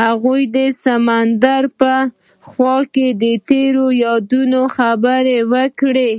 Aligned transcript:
هغوی 0.00 0.42
د 0.56 0.58
سمندر 0.84 1.62
په 1.80 1.92
خوا 2.48 2.76
کې 2.94 3.06
تیرو 3.48 3.86
یادونو 4.04 4.60
خبرې 4.76 5.36
کړې. 5.78 6.12